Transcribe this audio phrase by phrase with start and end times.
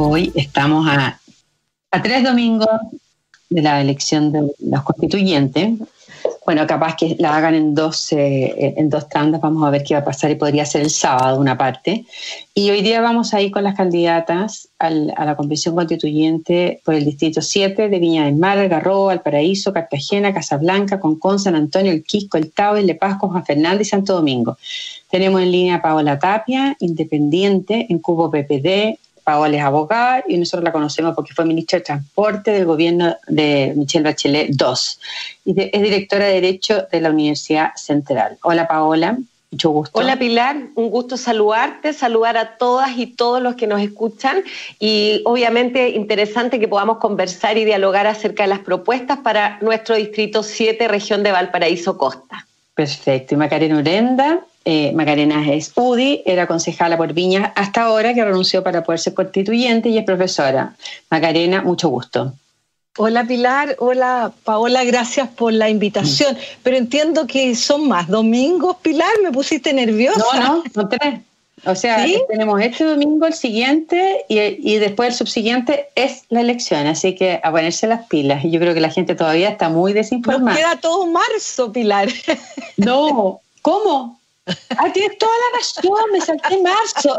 [0.00, 1.18] Hoy estamos a,
[2.04, 2.68] tres domingos
[3.50, 5.72] de la elección de los constituyentes.
[6.46, 9.94] Bueno, capaz que la hagan en dos, eh, en dos tandas, vamos a ver qué
[9.94, 12.06] va a pasar y podría ser el sábado una parte.
[12.54, 17.04] Y hoy día vamos a ir con las candidatas a la convención constituyente por el
[17.04, 22.38] distrito 7 de Viña del Mar, Garrobo, Valparaíso, Cartagena, Casablanca, Concón, San Antonio, El Quisco,
[22.38, 24.58] El Tao, El Lepasco, Juan Fernández y Santo Domingo.
[25.10, 28.96] Tenemos en línea a Paola Tapia, independiente, en Cubo PPD,
[29.28, 33.74] Paola es abogada y nosotros la conocemos porque fue ministra de Transporte del gobierno de
[33.76, 38.38] Michelle Bachelet II y es directora de Derecho de la Universidad Central.
[38.40, 39.18] Hola Paola,
[39.50, 39.98] mucho gusto.
[39.98, 44.44] Hola Pilar, un gusto saludarte, saludar a todas y todos los que nos escuchan
[44.80, 50.42] y obviamente interesante que podamos conversar y dialogar acerca de las propuestas para nuestro distrito
[50.42, 52.46] 7, región de Valparaíso Costa.
[52.74, 58.24] Perfecto, y Macarena Urenda, eh, Macarena es UDI, era concejala por Viña hasta ahora, que
[58.24, 60.74] renunció para poder ser constituyente y es profesora.
[61.10, 62.34] Macarena, mucho gusto.
[63.00, 66.34] Hola Pilar, hola Paola, gracias por la invitación.
[66.34, 66.38] Mm.
[66.64, 70.18] Pero entiendo que son más domingos, Pilar, me pusiste nerviosa.
[70.34, 71.20] No, no, no tres.
[71.64, 76.86] O sea, tenemos este domingo, el siguiente y, y, después el subsiguiente es la elección,
[76.86, 78.44] así que a ponerse las pilas.
[78.44, 80.50] Y yo creo que la gente todavía está muy desinformada.
[80.50, 82.08] Nos queda todo marzo, Pilar.
[82.76, 84.17] No, ¿cómo?
[84.76, 87.16] Ah, tienes toda la razón, me salté en marzo.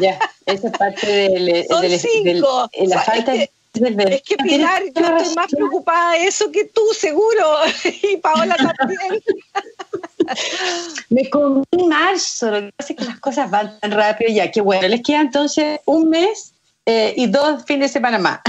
[0.00, 1.66] ya, esa es parte del...
[1.68, 2.70] Son cinco.
[2.86, 6.82] la falta es que, es que Pilar, yo estoy más preocupada de eso que tú,
[6.92, 7.58] seguro.
[8.02, 9.22] Y Paola también.
[11.10, 14.60] Me comí marzo, lo que pasa es que las cosas van tan rápido ya, que
[14.60, 16.52] bueno, les queda entonces un mes
[16.86, 18.40] eh, y dos fines de semana más.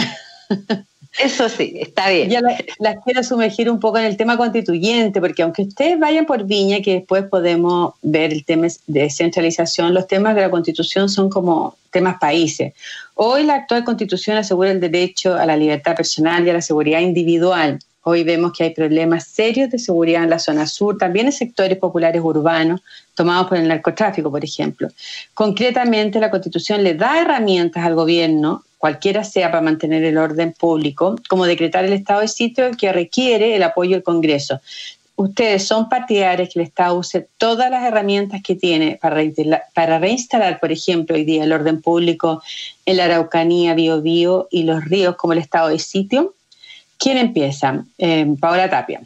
[1.20, 2.30] Eso sí, está bien.
[2.30, 2.42] Ya
[2.80, 6.82] las quiero sumergir un poco en el tema constituyente, porque aunque ustedes vayan por Viña,
[6.82, 11.76] que después podemos ver el tema de descentralización, los temas de la constitución son como
[11.92, 12.73] temas países.
[13.16, 17.00] Hoy la actual constitución asegura el derecho a la libertad personal y a la seguridad
[17.00, 17.80] individual.
[18.04, 21.77] Hoy vemos que hay problemas serios de seguridad en la zona sur, también en sectores
[21.77, 22.82] populares urbanos,
[23.16, 24.88] tomados por el narcotráfico, por ejemplo.
[25.33, 31.15] Concretamente, la Constitución le da herramientas al gobierno cualquiera sea para mantener el orden público,
[31.30, 34.61] como decretar el estado de sitio que requiere el apoyo del Congreso.
[35.15, 40.71] Ustedes son partidarios que el Estado use todas las herramientas que tiene para, reinstalar, por
[40.71, 42.43] ejemplo, hoy día el orden público
[42.86, 46.36] en la Araucanía, Biobío y los ríos como el estado de sitio.
[46.99, 47.83] ¿Quién empieza?
[47.98, 49.02] Eh, Paola Tapia.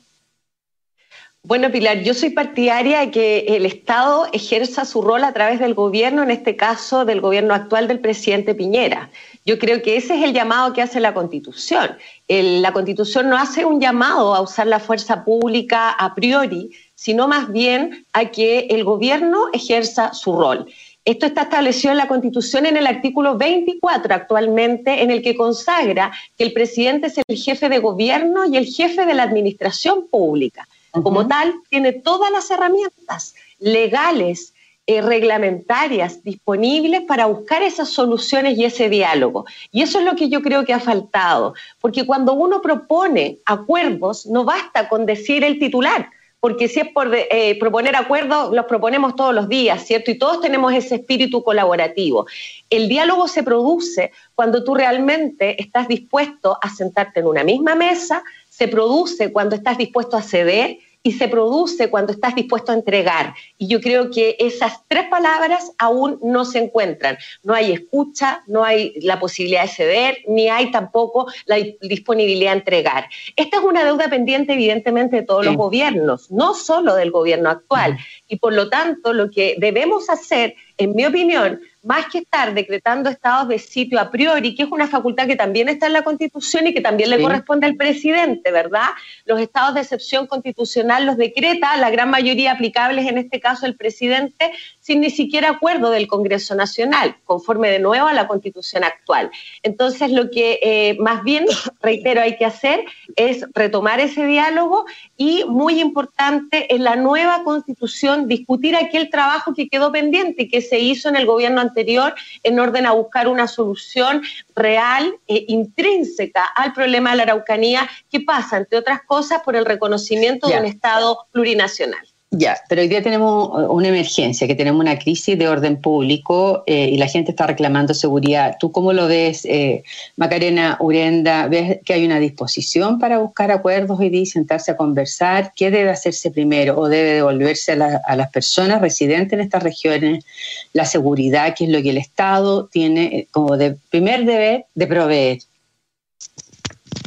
[1.44, 5.74] Bueno, Pilar, yo soy partidaria de que el Estado ejerza su rol a través del
[5.74, 9.10] gobierno, en este caso del gobierno actual del presidente Piñera.
[9.44, 11.98] Yo creo que ese es el llamado que hace la Constitución.
[12.28, 17.52] la Constitución no hace un llamado a usar la fuerza pública a priori, sino más
[17.52, 20.68] bien a que el gobierno ejerza su rol.
[21.06, 26.12] Esto está establecido en la Constitución en el artículo 24 actualmente, en el que consagra
[26.38, 30.68] que el presidente es el jefe de gobierno y el jefe de la administración pública.
[30.92, 34.54] Como tal, tiene todas las herramientas legales,
[34.88, 39.46] eh, reglamentarias disponibles para buscar esas soluciones y ese diálogo.
[39.72, 44.26] Y eso es lo que yo creo que ha faltado, porque cuando uno propone acuerdos,
[44.26, 46.11] no basta con decir el titular,
[46.42, 50.10] porque si es por eh, proponer acuerdos, los proponemos todos los días, ¿cierto?
[50.10, 52.26] Y todos tenemos ese espíritu colaborativo.
[52.70, 58.24] El diálogo se produce cuando tú realmente estás dispuesto a sentarte en una misma mesa,
[58.50, 63.34] se produce cuando estás dispuesto a ceder y se produce cuando estás dispuesto a entregar.
[63.58, 67.18] Y yo creo que esas tres palabras aún no se encuentran.
[67.44, 72.58] No hay escucha, no hay la posibilidad de ceder, ni hay tampoco la disponibilidad de
[72.60, 73.10] entregar.
[73.36, 77.98] Esta es una deuda pendiente evidentemente de todos los gobiernos, no solo del gobierno actual.
[78.28, 83.10] Y por lo tanto, lo que debemos hacer, en mi opinión, más que estar decretando
[83.10, 86.68] estados de sitio a priori, que es una facultad que también está en la Constitución
[86.68, 88.90] y que también le corresponde al presidente, ¿verdad?
[89.26, 93.76] Los estados de excepción constitucional los decreta, la gran mayoría aplicables en este caso el
[93.76, 99.32] presidente, sin ni siquiera acuerdo del Congreso Nacional, conforme de nuevo a la Constitución actual.
[99.64, 101.46] Entonces, lo que eh, más bien,
[101.82, 102.84] reitero, hay que hacer
[103.16, 104.86] es retomar ese diálogo
[105.18, 110.80] y, muy importante, en la nueva Constitución discutir aquel trabajo que quedó pendiente, que se
[110.80, 114.22] hizo en el gobierno anterior en orden a buscar una solución
[114.56, 119.66] real e intrínseca al problema de la Araucanía, que pasa, entre otras cosas, por el
[119.66, 122.08] reconocimiento de un Estado plurinacional.
[122.34, 126.88] Ya, pero hoy día tenemos una emergencia, que tenemos una crisis de orden público eh,
[126.88, 128.56] y la gente está reclamando seguridad.
[128.58, 129.84] ¿Tú cómo lo ves, eh,
[130.16, 131.50] Macarena Urenda?
[131.50, 135.52] ¿Ves que hay una disposición para buscar acuerdos hoy día y sentarse a conversar?
[135.58, 140.24] ¿Qué debe hacerse primero o debe devolverse a, a las personas residentes en estas regiones
[140.72, 144.88] la seguridad, que es lo que el Estado tiene eh, como de primer deber de
[144.88, 145.40] proveer?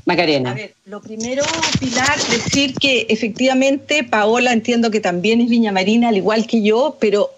[0.05, 0.51] Macarena.
[0.51, 1.45] A ver, lo primero,
[1.81, 6.97] Pilar, decir que efectivamente Paola entiendo que también es Viña Marina, al igual que yo,
[7.01, 7.31] pero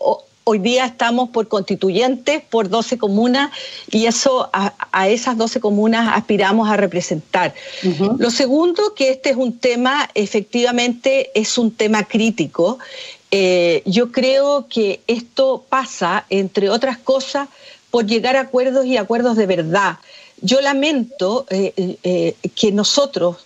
[0.48, 3.50] hoy día estamos por constituyentes, por 12 comunas,
[3.90, 7.52] y eso a, esas 12 comunas aspiramos a representar.
[8.18, 12.78] Lo segundo, que este es un tema, efectivamente, es un tema crítico.
[13.32, 17.48] Eh, yo creo que esto pasa, entre otras cosas,
[17.90, 19.98] por llegar a acuerdos y acuerdos de verdad.
[20.40, 23.38] Yo lamento eh, eh, eh, que nosotros,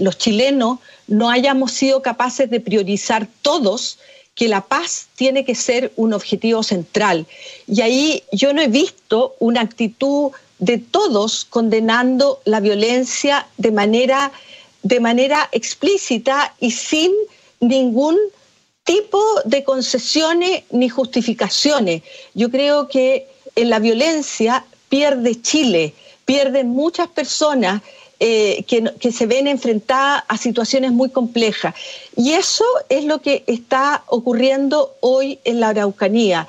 [0.00, 4.00] los chilenos, no hayamos sido capaces de priorizar todos
[4.34, 7.24] que la paz tiene que ser un objetivo central.
[7.68, 14.32] Y ahí yo no he visto una actitud de todos condenando la violencia de manera,
[14.82, 17.12] de manera explícita y sin
[17.60, 18.18] ningún
[18.82, 22.02] tipo de concesiones ni justificaciones.
[22.34, 27.82] Yo creo que en la violencia pierde Chile pierden muchas personas
[28.22, 31.74] eh, que, se ven enfrentadas a situaciones muy complejas.
[32.16, 36.46] Y eso es lo que está ocurriendo hoy en la Araucanía.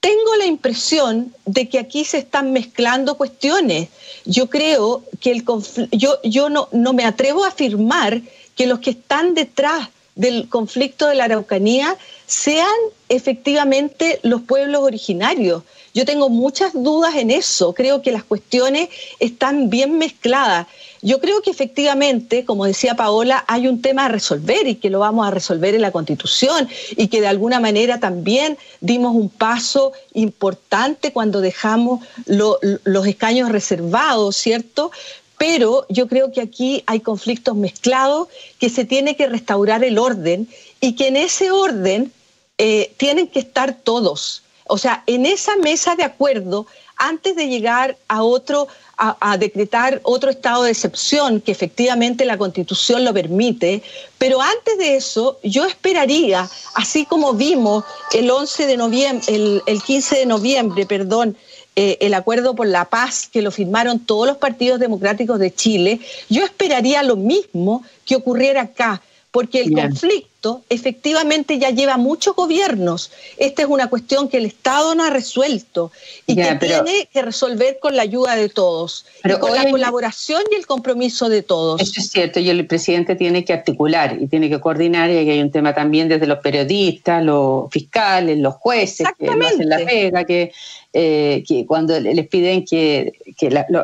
[0.00, 3.88] Tengo la impresión de que aquí se están mezclando cuestiones.
[4.24, 5.44] Yo creo que el
[5.92, 8.22] yo, yo no, no me atrevo a afirmar
[8.56, 11.96] que los que están detrás del conflicto de la Araucanía
[12.26, 12.66] sean
[13.10, 15.64] efectivamente los pueblos originarios.
[15.98, 20.68] Yo tengo muchas dudas en eso, creo que las cuestiones están bien mezcladas.
[21.02, 25.00] Yo creo que efectivamente, como decía Paola, hay un tema a resolver y que lo
[25.00, 29.90] vamos a resolver en la Constitución y que de alguna manera también dimos un paso
[30.14, 34.92] importante cuando dejamos los escaños reservados, ¿cierto?
[35.36, 38.28] pero yo creo que aquí hay conflictos mezclados,
[38.60, 40.46] que se tiene que restaurar el orden
[40.80, 42.12] y que en ese orden
[42.56, 44.44] eh, tienen que estar todos.
[44.68, 46.66] O sea, en esa mesa de acuerdo,
[46.96, 53.04] antes de llegar a otro, a, decretar otro estado de excepción, que efectivamente la constitución
[53.04, 53.82] lo permite,
[54.18, 59.82] pero antes de eso, yo esperaría, así como vimos el 11 de noviembre, el, el
[59.82, 61.36] 15 de noviembre, perdón,
[61.80, 66.00] eh, el acuerdo por la paz que lo firmaron todos los partidos democráticos de Chile,
[66.28, 69.00] yo esperaría lo mismo que ocurriera acá,
[69.30, 70.37] porque el conflicto
[70.68, 73.10] efectivamente ya lleva muchos gobiernos.
[73.36, 75.90] Esta es una cuestión que el Estado no ha resuelto
[76.26, 79.06] y que tiene que resolver con la ayuda de todos,
[79.40, 81.80] con la colaboración y el compromiso de todos.
[81.80, 85.40] Eso es cierto, y el presidente tiene que articular y tiene que coordinar, y hay
[85.40, 90.52] un tema también desde los periodistas, los fiscales, los jueces, que hacen la pega, que
[90.94, 93.12] eh, que cuando les piden que,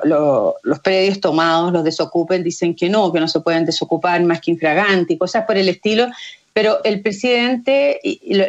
[0.04, 4.52] los predios tomados los desocupen, dicen que no, que no se pueden desocupar más que
[4.52, 6.06] infraganti, cosas por el estilo.
[6.54, 8.00] Pero el presidente,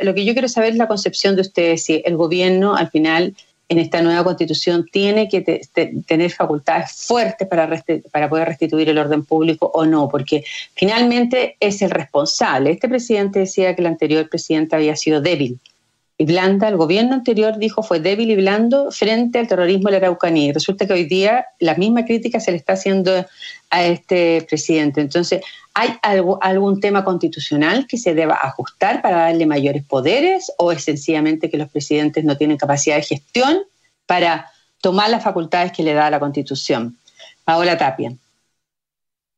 [0.04, 3.36] lo, que yo quiero saber es la concepción de ustedes, si el gobierno al final
[3.68, 5.42] en esta nueva constitución tiene que
[6.06, 11.82] tener facultades fuertes para, para poder restituir el orden público o no, porque finalmente es
[11.82, 12.72] el responsable.
[12.72, 15.60] Este presidente decía que el anterior presidente había sido débil
[16.18, 20.08] y blanda, el gobierno anterior dijo fue débil y blando frente al terrorismo de la
[20.08, 20.50] Araucanía.
[20.50, 23.26] Y resulta que hoy día la misma crítica se le está haciendo
[23.70, 25.02] a este presidente.
[25.02, 25.42] Entonces,
[25.74, 30.86] ¿hay algo, algún tema constitucional que se deba ajustar para darle mayores poderes o es
[30.86, 33.60] sencillamente que los presidentes no tienen capacidad de gestión
[34.06, 36.98] para tomar las facultades que le da la Constitución?
[37.44, 38.16] Paola Tapia.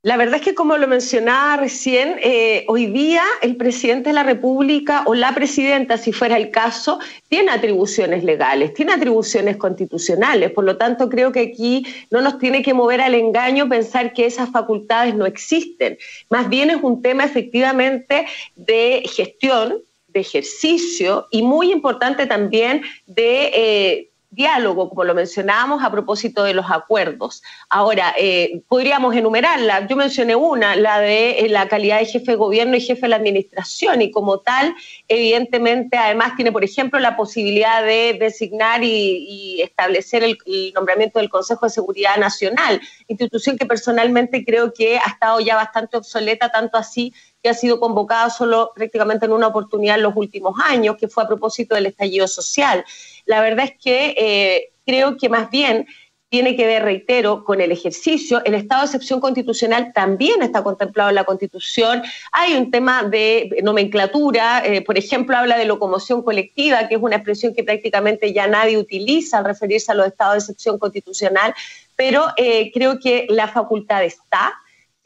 [0.04, 4.22] La verdad es que, como lo mencionaba recién, eh, hoy día el presidente de la
[4.22, 7.00] República o la presidenta, si fuera el caso,
[7.30, 10.52] tiene atribuciones legales, tiene atribuciones constitucionales.
[10.52, 14.28] Por lo tanto, creo que aquí no nos tiene que mover al engaño pensar que
[14.28, 15.98] esas facultades no existen.
[16.30, 23.52] Más bien es un tema efectivamente de gestión, de ejercicio y muy importante también de...
[23.54, 27.42] Eh, diálogo, como lo mencionábamos a propósito de los acuerdos.
[27.70, 29.88] Ahora, eh, podríamos enumerarla.
[29.88, 33.08] Yo mencioné una, la de eh, la calidad de jefe de gobierno y jefe de
[33.08, 34.76] la administración, y como tal,
[35.08, 41.30] evidentemente, además tiene, por ejemplo, la posibilidad de designar y, establecer el, el, nombramiento del
[41.30, 46.78] Consejo de Seguridad Nacional, institución que personalmente creo que ha estado ya bastante obsoleta, tanto
[46.78, 51.08] así que ha sido convocada solo prácticamente en una oportunidad en los últimos años, que
[51.08, 52.84] fue a propósito del estallido social.
[53.26, 55.86] La verdad es que eh, creo que más bien
[56.30, 58.44] tiene que ver, reitero, con el ejercicio.
[58.44, 62.04] El estado de excepción constitucional también está contemplado en la Constitución.
[62.34, 67.16] Hay un tema de nomenclatura, eh, por ejemplo, habla de locomoción colectiva, que es una
[67.16, 71.54] expresión que prácticamente ya nadie utiliza al referirse a los estados de excepción constitucional,
[71.96, 74.54] pero eh, creo que la facultad está.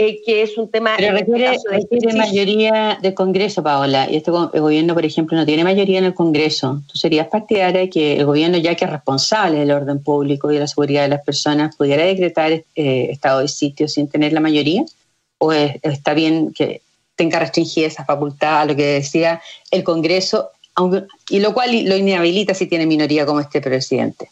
[0.03, 0.95] Eh, que es un tema...
[0.97, 1.31] Pero este
[1.69, 6.15] requiere, mayoría del Congreso, Paola, y este gobierno, por ejemplo, no tiene mayoría en el
[6.15, 6.81] Congreso.
[6.91, 10.55] ¿Tú serías partidaria de que el gobierno, ya que es responsable del orden público y
[10.55, 12.63] de la seguridad de las personas, pudiera decretar eh,
[13.11, 14.83] estado de sitio sin tener la mayoría?
[15.37, 16.81] ¿O está bien que
[17.15, 19.39] tenga restringida esa facultad a lo que decía
[19.69, 20.49] el Congreso,
[21.29, 24.31] y lo cual lo inhabilita si tiene minoría como este presidente?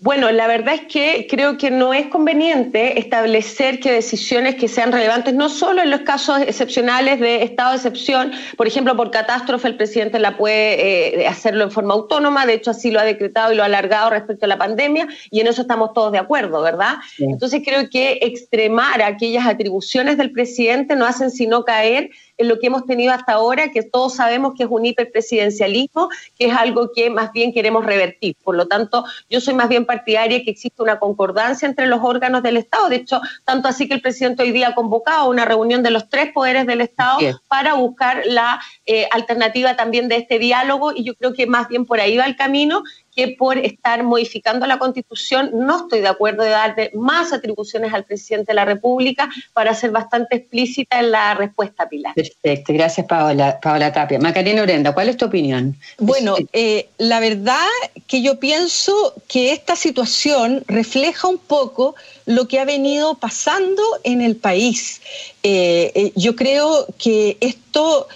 [0.00, 4.92] Bueno, la verdad es que creo que no es conveniente establecer que decisiones que sean
[4.92, 9.66] relevantes, no solo en los casos excepcionales de estado de excepción, por ejemplo, por catástrofe
[9.66, 13.52] el presidente la puede eh, hacerlo en forma autónoma, de hecho así lo ha decretado
[13.52, 16.62] y lo ha alargado respecto a la pandemia, y en eso estamos todos de acuerdo,
[16.62, 16.98] ¿verdad?
[17.18, 22.68] Entonces creo que extremar aquellas atribuciones del presidente no hacen sino caer en lo que
[22.68, 27.10] hemos tenido hasta ahora, que todos sabemos que es un hiperpresidencialismo, que es algo que
[27.10, 28.36] más bien queremos revertir.
[28.42, 32.42] Por lo tanto, yo soy más bien partidaria que existe una concordancia entre los órganos
[32.42, 32.88] del Estado.
[32.88, 36.08] De hecho, tanto así que el presidente hoy día ha convocado una reunión de los
[36.08, 37.18] tres poderes del Estado
[37.48, 41.84] para buscar la eh, alternativa también de este diálogo y yo creo que más bien
[41.84, 42.82] por ahí va el camino
[43.18, 48.04] que por estar modificando la Constitución no estoy de acuerdo de darle más atribuciones al
[48.04, 52.14] presidente de la República para ser bastante explícita en la respuesta, Pilar.
[52.14, 54.20] Perfecto, gracias Paola, Paola Tapia.
[54.20, 55.76] Macarena Urenda, ¿cuál es tu opinión?
[55.98, 57.66] Bueno, eh, la verdad
[58.06, 64.20] que yo pienso que esta situación refleja un poco lo que ha venido pasando en
[64.20, 65.02] el país.
[65.42, 68.06] Eh, eh, yo creo que esto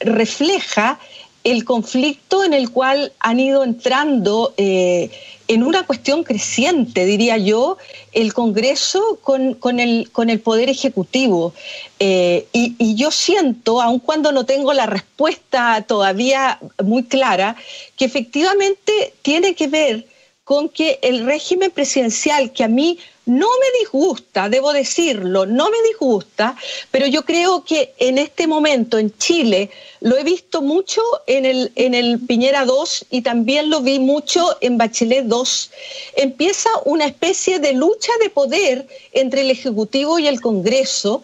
[0.00, 1.00] refleja
[1.46, 5.12] el conflicto en el cual han ido entrando eh,
[5.46, 7.78] en una cuestión creciente, diría yo,
[8.10, 11.54] el Congreso con, el, con el Poder Ejecutivo.
[12.00, 17.54] Eh, y, y, yo siento, aun cuando no tengo la respuesta todavía muy clara,
[17.96, 20.04] que efectivamente tiene que ver
[20.42, 25.76] con que el régimen presidencial, que a mí no me disgusta, debo decirlo, no me
[25.88, 26.56] disgusta,
[26.92, 31.72] pero yo creo que en este momento en Chile lo he visto mucho en el,
[31.74, 35.70] en el Piñera 2 y también lo vi mucho en Bachelet 2.
[36.16, 41.22] Empieza una especie de lucha de poder entre el Ejecutivo y el Congreso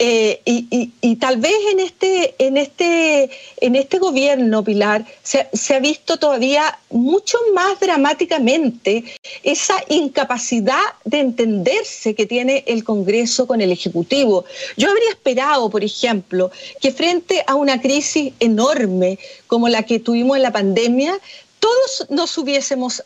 [0.00, 6.18] eh, y, tal vez en este, en este, en este gobierno, Pilar, se, ha visto
[6.18, 9.04] todavía mucho más dramáticamente
[9.42, 14.44] esa incapacidad de entenderse que tiene el Congreso con el Ejecutivo.
[14.76, 20.36] Yo habría esperado, por ejemplo, que frente a una crisis enorme como la que tuvimos
[20.36, 21.18] en la pandemia,
[21.60, 23.02] todos nos hubiésemos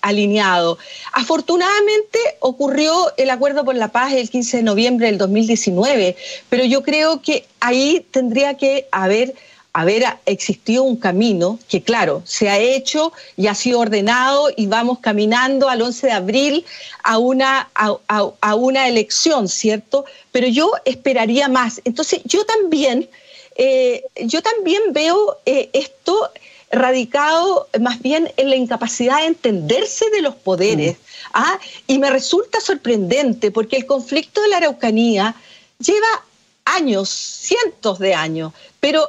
[0.00, 0.78] alineado.
[1.12, 6.16] Afortunadamente ocurrió el acuerdo por la paz el 15 de noviembre del 2019,
[6.48, 9.34] pero yo creo que ahí tendría que haber
[9.72, 14.98] haber existido un camino que, claro, se ha hecho y ha sido ordenado y vamos
[14.98, 16.64] caminando al 11 de abril
[17.04, 20.04] a una, a, una elección, ¿cierto?
[20.32, 21.80] Pero yo esperaría más.
[21.84, 23.08] Entonces, yo también,
[23.56, 26.30] eh, yo también veo eh, esto
[26.70, 30.94] radicado más bien en la incapacidad de entenderse de los poderes.
[30.94, 31.00] Mm.
[31.34, 31.58] ¿ah?
[31.86, 35.34] Y me resulta sorprendente porque el conflicto de la Araucanía
[35.78, 36.24] lleva
[36.64, 39.08] años, cientos de años, pero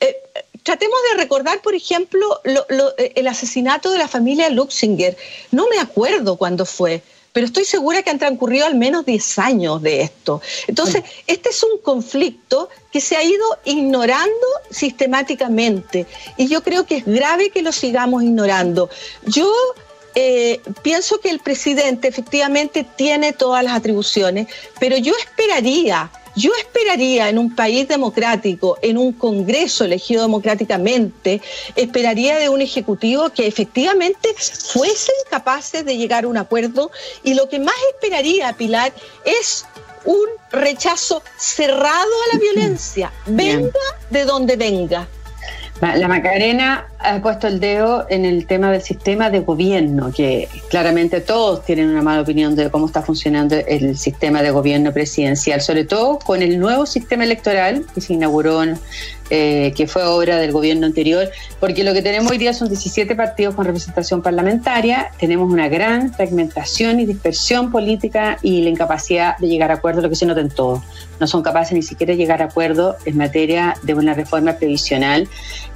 [0.00, 0.16] eh,
[0.62, 5.16] tratemos de recordar, por ejemplo, el asesinato de la familia Luxinger.
[5.50, 7.02] No me acuerdo cuándo fue,
[7.32, 10.40] pero estoy segura que han transcurrido al menos 10 años de esto.
[10.66, 16.98] Entonces, este es un conflicto que se ha ido ignorando sistemáticamente y yo creo que
[16.98, 18.90] es grave que lo sigamos ignorando.
[19.24, 19.50] Yo
[20.14, 24.46] eh, pienso que el presidente efectivamente tiene todas las atribuciones,
[24.78, 31.40] pero yo esperaría yo esperaría en un país democrático, en un Congreso elegido democráticamente,
[31.76, 36.90] esperaría de un Ejecutivo que efectivamente fuesen capaces de llegar a un acuerdo.
[37.22, 38.92] Y lo que más esperaría, Pilar,
[39.24, 39.64] es
[40.04, 41.92] un rechazo cerrado
[42.24, 43.70] a la violencia, venga
[44.10, 45.08] de donde venga.
[45.82, 51.20] La Macarena ha puesto el dedo en el tema del sistema de gobierno, que claramente
[51.20, 55.84] todos tienen una mala opinión de cómo está funcionando el sistema de gobierno presidencial, sobre
[55.84, 58.62] todo con el nuevo sistema electoral que se inauguró
[59.34, 63.14] eh, que fue obra del gobierno anterior, porque lo que tenemos hoy día son 17
[63.16, 69.48] partidos con representación parlamentaria, tenemos una gran fragmentación y dispersión política y la incapacidad de
[69.48, 70.84] llegar a acuerdos, lo que se nota en todo.
[71.18, 75.26] No son capaces ni siquiera de llegar a acuerdos en materia de una reforma previsional.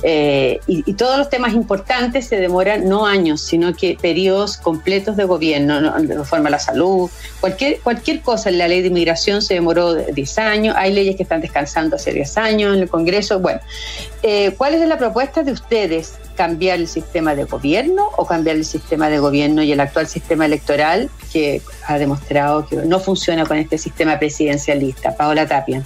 [0.02, 5.24] Eh, y, todos los temas importantes se demoran no años, sino que periodos completos de
[5.24, 5.96] gobierno, ¿no?
[5.96, 7.08] reforma a la salud,
[7.40, 11.22] cualquier, cualquier cosa en la ley de inmigración se demoró 10 años, hay leyes que
[11.22, 12.76] están descansando hace 10 años.
[12.76, 13.60] En el Congreso, bueno,
[14.24, 16.14] eh, ¿cuál es la propuesta de ustedes?
[16.36, 20.46] ¿Cambiar el sistema de gobierno o cambiar el sistema de gobierno y el actual sistema
[20.46, 25.16] electoral que ha demostrado que no funciona con este sistema presidencialista?
[25.16, 25.84] Paola Tapia.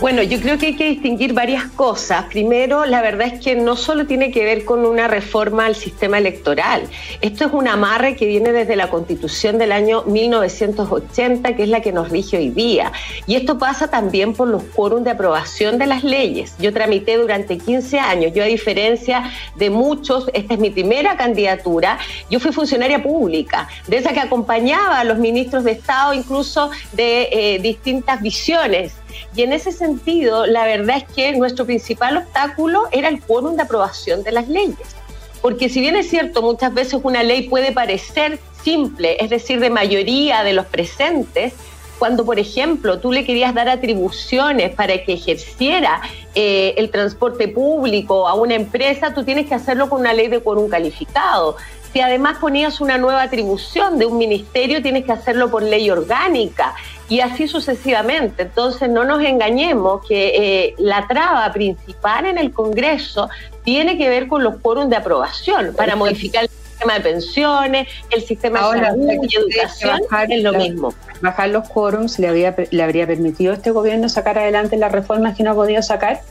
[0.00, 2.24] Bueno, yo creo que hay que distinguir varias cosas.
[2.24, 6.18] Primero, la verdad es que no solo tiene que ver con una reforma al sistema
[6.18, 6.82] electoral.
[7.20, 11.80] Esto es un amarre que viene desde la Constitución del año 1980, que es la
[11.80, 12.90] que nos rige hoy día.
[13.28, 16.56] Y esto pasa también por los quórum de aprobación de las leyes.
[16.58, 18.32] Yo tramité durante 15 años.
[18.34, 21.98] Yo, a diferencia de muchos, esta es mi primera candidatura.
[22.28, 27.28] Yo fui funcionaria pública, de esa que acompañaba a los ministros de Estado, incluso de
[27.30, 29.03] eh, distintas visiones
[29.34, 33.62] y en ese sentido, la verdad es que nuestro principal obstáculo era el quórum de
[33.62, 34.96] aprobación de las leyes.
[35.42, 39.68] Porque si bien es cierto, muchas veces una ley puede parecer simple, es decir, de
[39.68, 41.52] mayoría de los presentes,
[41.98, 46.00] cuando, por ejemplo, tú le querías dar atribuciones para que ejerciera
[46.34, 50.40] eh, el transporte público a una empresa, tú tienes que hacerlo con una ley de
[50.40, 51.56] quórum calificado.
[51.94, 56.74] Si además ponías una nueva atribución de un ministerio, tienes que hacerlo por ley orgánica
[57.08, 58.42] y así sucesivamente.
[58.42, 63.28] Entonces, no nos engañemos que eh, la traba principal en el Congreso
[63.62, 68.22] tiene que ver con los quórums de aprobación para modificar el sistema de pensiones, el
[68.24, 70.92] sistema de salud y educación, es lo mismo.
[71.20, 75.36] Bajar los quórums le, había, le habría permitido a este gobierno sacar adelante las reformas
[75.36, 76.22] que no ha podido sacar.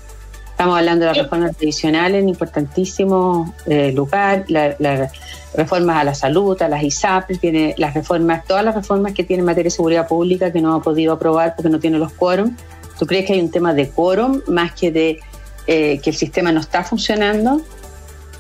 [0.54, 5.12] Estamos hablando de las reformas tradicionales en importantísimo eh, lugar, las
[5.56, 9.40] reformas a la salud, a las ISAP, tiene las reformas, todas las reformas que tiene
[9.40, 12.56] en materia de seguridad pública que no ha podido aprobar porque no tiene los quórum.
[13.00, 15.20] ¿Tú crees que hay un tema de quórum más que de
[15.66, 17.60] eh, que el sistema no está funcionando?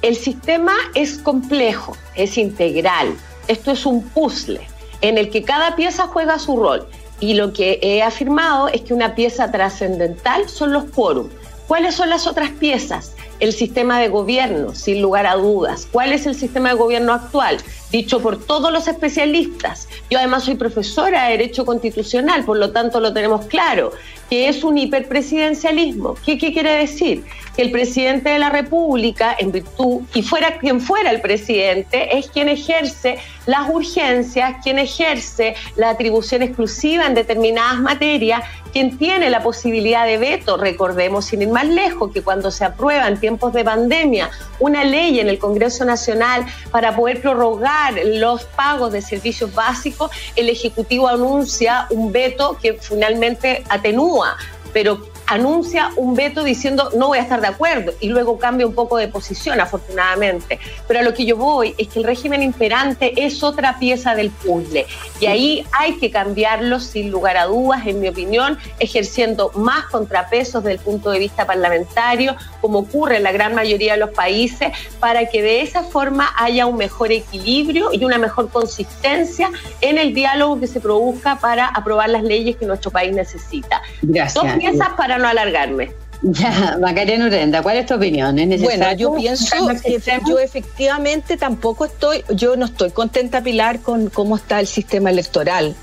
[0.03, 3.15] El sistema es complejo, es integral.
[3.48, 4.62] Esto es un puzzle
[5.01, 6.88] en el que cada pieza juega su rol.
[7.20, 11.34] Y lo que he afirmado es que una pieza trascendental son los quórums
[11.67, 13.13] ¿Cuáles son las otras piezas?
[13.39, 15.88] El sistema de gobierno, sin lugar a dudas.
[15.91, 17.58] ¿Cuál es el sistema de gobierno actual?
[17.94, 19.88] Dicho por todos los especialistas.
[20.10, 23.92] Yo además soy profesora de Derecho Constitucional, por lo tanto lo tenemos claro,
[24.32, 26.16] que es un hiperpresidencialismo.
[26.26, 27.24] ¿Qué, quiere decir?
[27.56, 32.32] Que el presidente de la República, en virtud, y fuera quien fuera el presidente, es
[32.32, 38.42] quien ejerce las urgencias, quien ejerce la atribución exclusiva en determinadas materias
[38.74, 43.08] quien tiene la posibilidad de veto, recordemos sin ir más lejos, que cuando se aprueba
[43.08, 48.91] en tiempos de pandemia una ley en el Congreso Nacional para poder prorrogar los pagos
[48.91, 54.37] de servicios básicos, el Ejecutivo anuncia un veto que finalmente atenúa,
[54.72, 58.75] pero anuncia un veto diciendo no voy a estar de acuerdo y luego cambia un
[58.75, 60.59] poco de posición, afortunadamente.
[60.87, 64.29] Pero a lo que yo voy es que el régimen imperante es otra pieza del
[64.29, 64.85] puzzle
[65.19, 70.63] y ahí hay que cambiarlo sin lugar a dudas, en mi opinión, ejerciendo más contrapesos
[70.63, 74.72] desde el punto de vista parlamentario, como ocurre en la gran mayoría de los países,
[75.00, 79.50] para que de esa forma haya un mejor equilibrio y una mejor consistencia
[79.81, 83.81] en el diálogo que se produzca para aprobar las leyes que nuestro país necesita.
[84.01, 84.33] Gracias.
[84.33, 86.02] Dos piezas para no alargarme.
[86.25, 88.38] Ya, Macarena Urenda, ¿cuál es tu opinión?
[88.62, 94.38] bueno, yo pienso que yo efectivamente tampoco estoy, yo no estoy contenta, Pilar, con cómo
[94.38, 95.75] está el sistema electoral.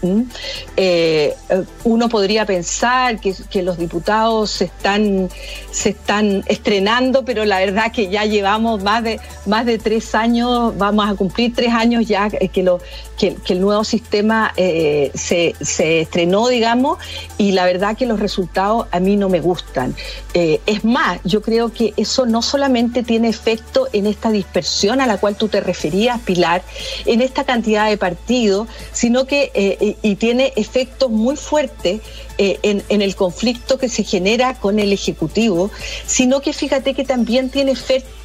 [0.79, 1.37] Eh,
[1.85, 5.29] uno podría pensar que, los diputados se están,
[5.71, 10.73] se están estrenando, pero la verdad que ya llevamos más de, más de tres años,
[10.79, 12.81] vamos a cumplir tres años ya que, lo,
[13.19, 16.99] que, el nuevo sistema eh, se, se estrenó, digamos,
[17.37, 19.95] y la verdad que los resultados a mí no me gustan.
[20.33, 25.07] Eh, es más, yo creo que eso no solamente tiene efecto en esta dispersión a
[25.07, 26.63] la cual tú te referías, Pilar,
[27.05, 32.01] en esta cantidad de partidos, sino que eh, y tiene efectos muy fuertes
[32.39, 35.71] eh, en, el conflicto que se genera con el Ejecutivo,
[36.07, 37.75] sino que fíjate que también tiene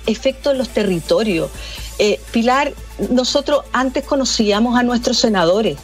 [0.05, 1.49] efecto en los territorios.
[2.31, 2.73] Pilar,
[3.09, 5.77] nosotros antes conocíamos a nuestros senadores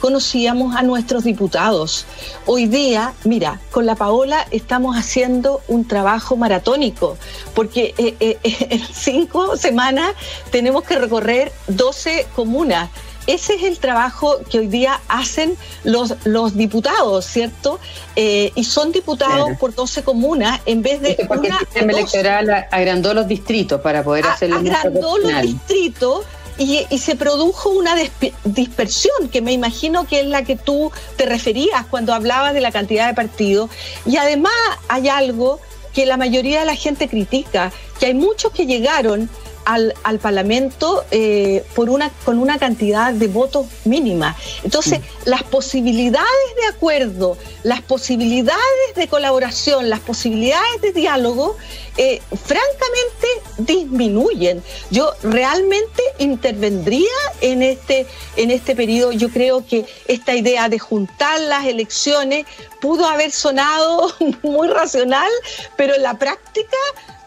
[0.00, 2.06] conocíamos a nuestros diputados.
[2.46, 7.16] Hoy día, mira, con la Paola estamos haciendo un trabajo maratónico,
[7.54, 8.38] porque eh, eh,
[8.70, 10.12] en cinco semanas
[10.50, 12.90] tenemos que recorrer 12 comunas.
[13.26, 17.80] ese es el trabajo que hoy día hacen los, los diputados, ¿cierto?
[18.16, 21.24] Eh, y son diputados por 12 comunas en vez de.
[21.26, 24.56] Porque el sistema electoral agrandó los distritos para poder hacerlo.
[24.56, 26.24] Agrandó los distritos.
[26.56, 27.96] Y, y, se produjo una
[28.44, 32.70] dispersión que me imagino que es la que tú te referías cuando hablabas de la
[32.70, 33.70] cantidad de partidos.
[34.06, 34.52] Y además
[34.88, 35.58] hay algo
[35.92, 39.30] que la mayoría de la gente critica, que hay muchos que llegaron
[39.64, 44.36] al, al Parlamento eh, por una, con una cantidad de votos mínima.
[44.62, 51.56] Entonces, las posibilidades de acuerdo, las posibilidades de colaboración, las posibilidades de diálogo,
[51.96, 54.62] eh, francamente disminuyen.
[54.90, 59.12] Yo realmente intervendría en este, en este periodo.
[59.12, 62.46] Yo creo que esta idea de juntar las elecciones
[62.80, 64.12] pudo haber sonado
[64.42, 65.30] muy racional,
[65.76, 66.76] pero en la práctica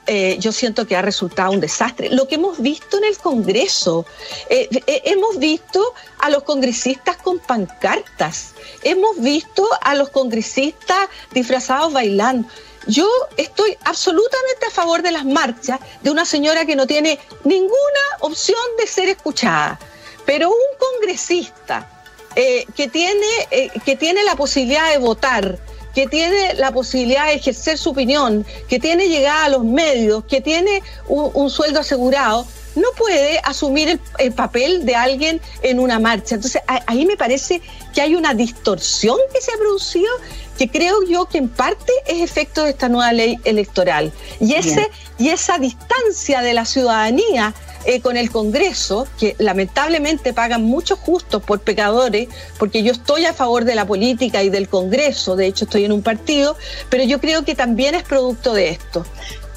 [0.10, 2.10] eh, yo siento que ha resultado un desastre.
[2.10, 4.06] Lo que hemos visto en el Congreso,
[4.50, 11.92] eh, eh, hemos visto a los congresistas con pancartas, hemos visto a los congresistas disfrazados
[11.92, 12.48] bailando.
[12.88, 17.74] Yo estoy absolutamente a favor de las marchas de una señora que no tiene ninguna
[18.22, 19.80] opción de ser escuchada,
[20.26, 21.90] pero un congresista
[22.36, 23.26] que, tiene,
[23.84, 25.58] que tiene la posibilidad de votar,
[25.96, 30.42] que tiene la posibilidad de ejercer su opinión, que tiene llegada a los medios, que
[30.42, 32.46] tiene un, sueldo asegurado,
[32.76, 36.36] no puede asumir el, papel de alguien en una marcha.
[36.36, 37.64] Entonces, ahí me parece
[37.96, 40.12] que hay una distorsión que se ha producido
[40.58, 44.12] que creo yo que en parte es efecto de esta nueva ley electoral.
[44.40, 47.54] Y, ese, y esa distancia de la ciudadanía
[47.86, 53.34] eh, con el Congreso, que lamentablemente pagan muchos justos por pecadores, porque yo estoy a
[53.34, 56.58] favor de la política y del Congreso, de hecho estoy en un partido,
[56.90, 59.06] pero yo creo que también es producto de esto.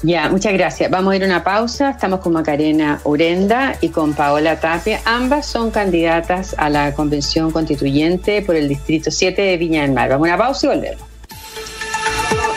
[0.03, 0.89] Ya, muchas gracias.
[0.89, 1.91] Vamos a ir a una pausa.
[1.91, 4.99] Estamos con Macarena Urenda y con Paola Tapia.
[5.05, 10.09] Ambas son candidatas a la Convención Constituyente por el Distrito 7 de Viña del Mar.
[10.09, 11.11] Vamos a una pausa y volvemos.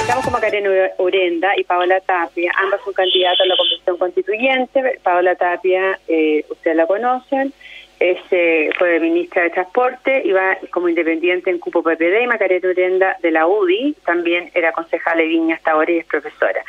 [0.01, 5.01] Estamos con Macarena Urenda y Paola Tapia, ambas son candidatas a la Convención Constituyente.
[5.03, 7.55] Paola Tapia, eh, ustedes la conocen,
[7.99, 12.69] es, eh, fue ministra de Transporte y va como independiente en Cupo PPD y Macarena
[12.69, 16.63] Urenda de la UDI, también era concejal de Viña hasta ahora y es profesora.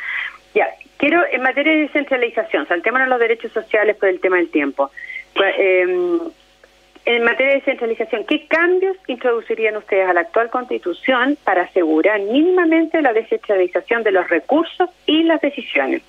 [0.56, 4.90] Ya, quiero, en materia de descentralización, saltémonos los derechos sociales por el tema del tiempo.
[5.34, 6.18] Pues, eh,
[7.04, 13.02] en materia de descentralización, ¿qué cambios introducirían ustedes a la actual constitución para asegurar mínimamente
[13.02, 16.00] la descentralización de los recursos y las decisiones?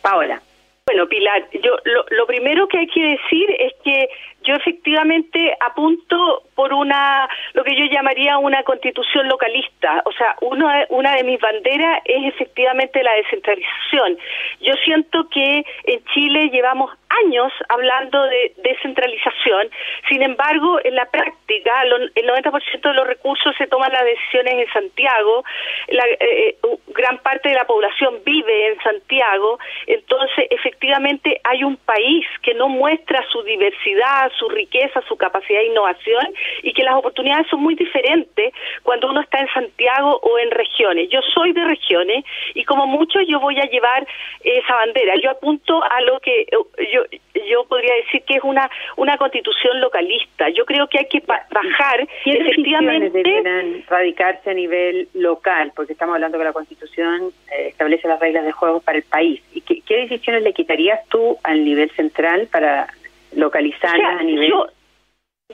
[0.00, 0.40] Paola.
[0.86, 1.76] Bueno, Pilar, yo
[2.10, 4.08] lo primero que hay que decir es que
[4.48, 10.86] yo efectivamente apunto por una lo que yo llamaría una constitución localista, o sea, una
[10.88, 14.18] una de mis banderas es efectivamente la descentralización.
[14.60, 16.90] Yo siento que en Chile llevamos
[17.24, 19.68] años hablando de descentralización,
[20.08, 21.82] sin embargo, en la práctica
[22.14, 25.44] el 90% de los recursos se toman las decisiones en Santiago,
[25.88, 26.58] la, eh, eh,
[26.88, 32.68] gran parte de la población vive en Santiago, entonces efectivamente hay un país que no
[32.68, 37.74] muestra su diversidad, su riqueza, su capacidad de innovación y que las oportunidades son muy
[37.74, 41.08] diferentes cuando uno está en Santiago o en regiones.
[41.10, 42.24] Yo soy de regiones
[42.54, 44.06] y como mucho yo voy a llevar
[44.42, 45.14] esa bandera.
[45.22, 46.46] Yo apunto a lo que
[46.92, 47.02] yo
[47.48, 50.48] yo podría decir que es una una constitución localista.
[50.50, 56.38] Yo creo que hay que bajar efectivamente deberán radicarse a nivel local, porque estamos hablando
[56.38, 59.42] que la Constitución eh, establece las reglas de juego para el país.
[59.52, 62.88] ¿Y qué, qué decisiones le quitarías tú al nivel central para
[63.32, 64.66] localizarla a nivel yo,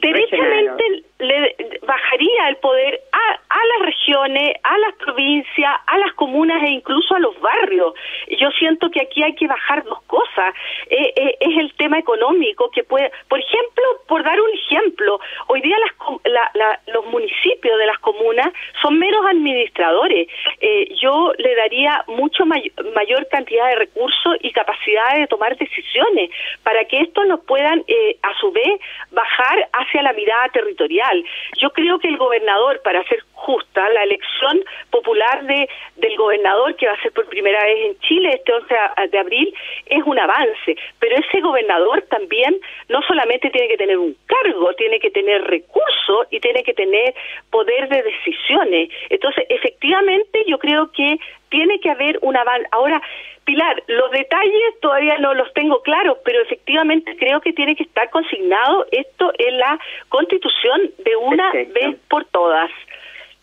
[0.01, 6.63] derechamente le bajaría el poder a, a las regiones, a las provincias, a las comunas
[6.65, 7.95] e incluso a los barrios.
[8.39, 10.55] Yo siento que aquí hay que bajar dos cosas.
[10.91, 15.61] Eh, eh, es el tema económico que puede, por ejemplo, por dar un ejemplo, hoy
[15.61, 15.77] día
[16.25, 18.49] las, los municipios de las comunas
[18.83, 20.29] son meros administradores.
[20.61, 26.31] Eh, yo le daría mucho mayor cantidad de recursos y capacidad de tomar decisiones
[26.63, 27.85] para que estos nos puedan,
[28.23, 28.81] a su vez,
[29.13, 31.25] bajar hacia la mirada territorial
[31.61, 36.87] yo creo que el gobernador, para ser justa, la elección popular de del gobernador, que
[36.87, 38.75] va a ser por primera vez en Chile este 11
[39.11, 39.55] de abril,
[39.87, 40.77] es un avance.
[40.99, 42.57] Pero ese gobernador también
[42.89, 47.15] no solamente tiene que tener un cargo, tiene que tener recursos y tiene que tener
[47.51, 48.91] poder de decisiones.
[49.11, 51.19] Entonces, efectivamente, yo creo que
[51.55, 52.67] tiene que haber un avance.
[52.73, 53.01] Ahora,
[53.45, 58.11] Pilar, los detalles todavía no los tengo claros, pero efectivamente creo que tiene que estar
[58.11, 62.71] consignado esto en la Constitución de una vez por todas.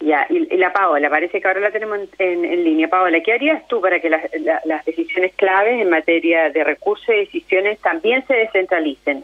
[0.02, 2.90] Ya, y, la Paola, parece que ahora la tenemos en, línea.
[2.90, 7.80] Paola, ¿qué harías tú para que las decisiones claves en materia de recursos y decisiones
[7.80, 9.24] también se descentralicen?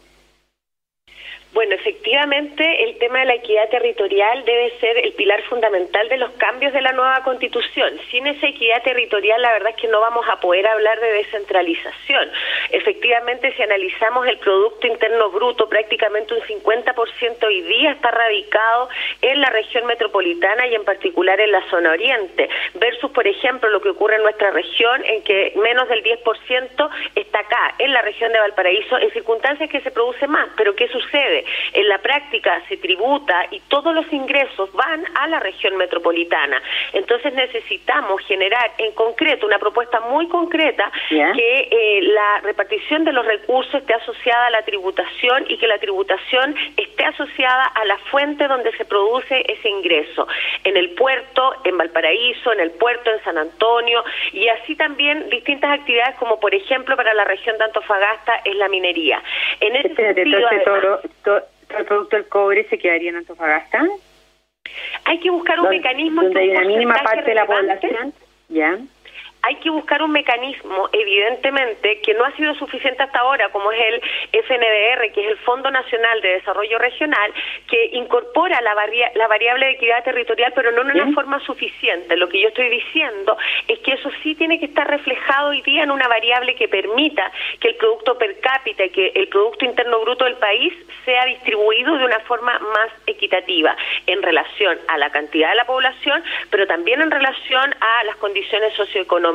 [1.54, 6.30] Bueno, efectivamente, el tema de la equidad territorial debe ser el pilar fundamental de los
[6.32, 7.98] cambios de la nueva constitución.
[8.10, 12.30] Sin esa equidad territorial, la verdad es que no vamos a poder hablar de descentralización.
[12.70, 18.90] Efectivamente, si analizamos el Producto Interno Bruto, prácticamente un 50% hoy día está radicado
[19.22, 23.80] en la región metropolitana y en particular en la zona oriente, versus, por ejemplo, lo
[23.80, 28.32] que ocurre en nuestra región, en que menos del 10% está acá, en la región
[28.32, 30.50] de Valparaíso, en circunstancias que se produce más.
[30.56, 31.37] Pero ¿qué sucede?
[31.72, 36.60] En la práctica se tributa y todos los ingresos van a la región metropolitana.
[36.92, 43.24] Entonces necesitamos generar en concreto una propuesta muy concreta que eh, la repartición de los
[43.26, 48.46] recursos esté asociada a la tributación y que la tributación esté asociada a la fuente
[48.48, 50.26] donde se produce ese ingreso.
[50.64, 55.78] En el puerto, en Valparaíso, en el puerto, en San Antonio y así también distintas
[55.78, 59.22] actividades como por ejemplo para la región de Antofagasta es la minería.
[59.60, 61.00] En ese sentido, todo,
[61.76, 63.86] el producto del cobre se quedaría en Antofagasta?
[65.04, 68.12] Hay que buscar un mecanismo donde hay una mínima parte de la población,
[68.48, 68.78] ya
[69.42, 73.80] hay que buscar un mecanismo, evidentemente, que no ha sido suficiente hasta ahora, como es
[73.80, 74.02] el
[74.42, 77.32] FNDR, que es el Fondo Nacional de Desarrollo Regional,
[77.68, 78.74] que incorpora la,
[79.14, 82.16] la variable de equidad territorial, pero no en una forma suficiente.
[82.16, 83.36] Lo que yo estoy diciendo
[83.68, 87.30] es que eso sí tiene que estar reflejado hoy día en una variable que permita
[87.60, 90.74] que el producto per cápita y que el Producto Interno Bruto del país
[91.04, 96.22] sea distribuido de una forma más equitativa en relación a la cantidad de la población,
[96.50, 99.27] pero también en relación a las condiciones socioeconómicas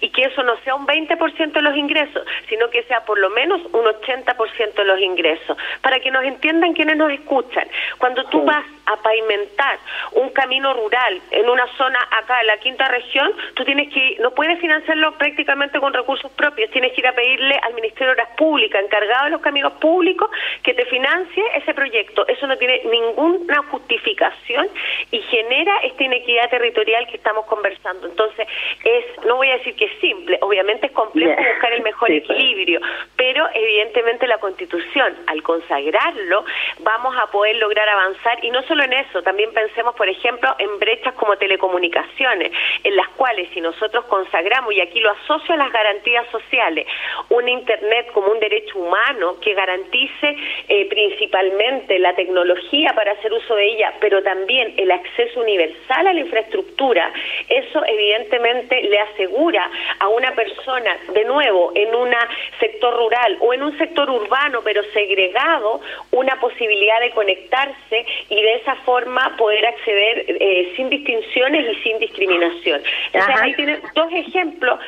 [0.00, 3.30] y que eso no sea un 20% de los ingresos, sino que sea por lo
[3.30, 7.66] menos un 80% de los ingresos, para que nos entiendan quienes nos escuchan.
[7.98, 9.78] Cuando tú vas a pavimentar
[10.12, 14.32] un camino rural en una zona acá en la quinta región, tú tienes que no
[14.32, 18.36] puedes financiarlo prácticamente con recursos propios, tienes que ir a pedirle al Ministerio de Obras
[18.36, 20.30] Públicas, encargado de los caminos públicos,
[20.62, 22.26] que te financie ese proyecto.
[22.26, 24.68] Eso no tiene ninguna justificación
[25.10, 28.06] y genera esta inequidad territorial que estamos conversando.
[28.06, 28.46] Entonces,
[28.84, 32.22] es no voy a decir que es simple, obviamente es complejo buscar el mejor pues.
[32.22, 32.80] equilibrio,
[33.16, 36.44] pero evidentemente la Constitución, al consagrarlo,
[36.80, 40.78] vamos a poder lograr avanzar y no solo en eso, también pensemos, por ejemplo, en
[40.78, 42.52] brechas como telecomunicaciones,
[42.84, 46.86] en las cuales si nosotros consagramos, y aquí lo asocio a las garantías sociales,
[47.28, 50.36] un Internet como un derecho humano que garantice
[50.68, 56.12] eh, principalmente la tecnología para hacer uso de ella, pero también el acceso universal a
[56.12, 57.12] la infraestructura,
[57.48, 62.10] eso evidentemente le asegura a una persona, de nuevo, en un
[62.58, 65.80] sector rural o en un sector urbano, pero segregado,
[66.12, 71.98] una posibilidad de conectarse y de esa forma poder acceder eh, sin distinciones y sin
[71.98, 72.80] discriminación.
[73.12, 74.78] Entonces, ahí tiene dos ejemplos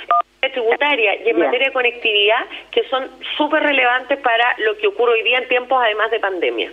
[0.50, 5.22] tributaria y en materia de conectividad que son súper relevantes para lo que ocurre hoy
[5.22, 6.70] día en tiempos además de pandemia.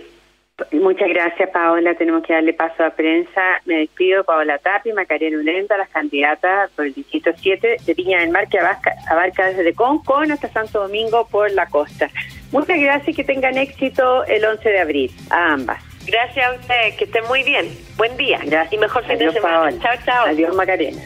[0.72, 1.94] Muchas gracias, Paola.
[1.94, 3.40] Tenemos que darle paso a prensa.
[3.64, 8.30] Me despido, Paola Tapi, Macarena Ulenta, las candidatas por el distrito 7 de Piña del
[8.30, 12.10] Mar, que abarca, desde Concon hasta Santo Domingo por la costa.
[12.52, 15.89] Muchas gracias y que tengan éxito el 11 de abril, a ambas.
[16.10, 17.68] Gracias a ustedes, que estén muy bien.
[17.96, 18.40] Buen día.
[18.42, 18.72] Gracias.
[18.72, 19.78] Y mejor fin de semana.
[19.80, 20.26] Chao, chao.
[20.26, 21.02] Adiós, Macarena.